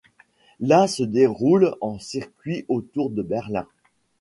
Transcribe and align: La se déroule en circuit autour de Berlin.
La 0.59 0.87
se 0.87 1.03
déroule 1.03 1.75
en 1.79 1.99
circuit 1.99 2.65
autour 2.69 3.11
de 3.11 3.21
Berlin. 3.21 3.67